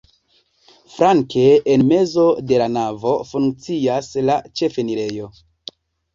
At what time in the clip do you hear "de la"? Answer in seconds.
2.53-2.71